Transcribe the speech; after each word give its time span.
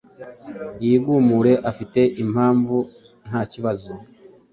yigumure 0.83 1.53
afite 1.69 2.01
impamvu 2.23 2.75
ntakibazo. 3.27 3.91